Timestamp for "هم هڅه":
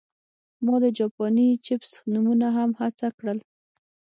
2.57-3.07